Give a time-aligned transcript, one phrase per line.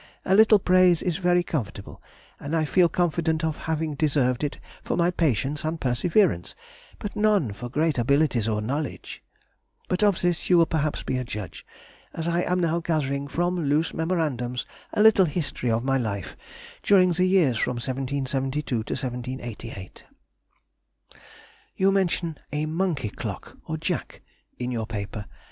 [0.25, 2.01] A little praise is very comfortable,
[2.39, 6.55] and I feel confident of having deserved it for my patience and perseverance,
[6.97, 9.21] but none for great abilities or knowledge.
[9.87, 11.67] But of this you will perhaps be a judge,
[12.15, 16.35] as I am now gathering from loose memorandums a little history of my life
[16.81, 20.03] during the years from 1772 to 1788....
[21.13, 21.15] [Sidenote:
[21.77, 21.77] 1826.
[21.77, 24.21] Monkey Clock to count Seconds.] You mention a monkey clock, or jack,
[24.57, 25.25] in your paper.